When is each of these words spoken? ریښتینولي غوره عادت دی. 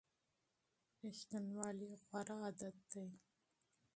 ریښتینولي 1.01 1.89
غوره 2.05 2.35
عادت 2.43 2.75
دی. 2.91 3.07